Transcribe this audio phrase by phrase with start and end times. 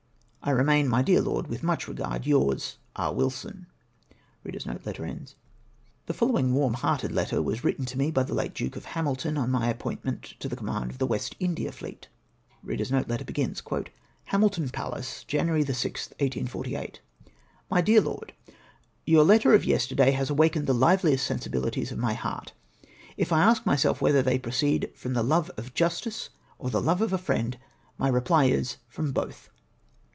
[0.43, 3.03] "I remain, my dear Lord," With much regard, yours," E.
[3.13, 3.67] Wilson."
[4.43, 5.33] The
[6.15, 9.69] following warm hearted letter was written me by the late Duke of Hamilton on my
[9.69, 12.07] appointment to the command of the West India fleet:—"
[12.65, 13.03] Hamilton
[14.69, 15.63] Palace, Jan.
[15.63, 17.01] 6, 1848.
[17.69, 18.33] "My DExVR Lord,—
[19.05, 22.53] Your letter of yesterday has awakened the liveliest sensibilities of my heart.
[23.15, 27.03] If I ask myself whether they proceed from the love of justice, or the love
[27.03, 27.59] of a friend,
[27.99, 29.51] my reply is, from both.